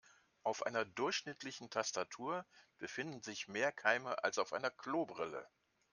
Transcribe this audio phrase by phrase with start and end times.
[0.41, 2.47] Auf einer durchschnittlichen Tastatur
[2.79, 5.47] befinden sich mehr Keime als auf einer Klobrille.